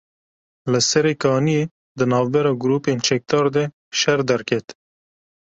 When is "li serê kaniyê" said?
0.71-1.63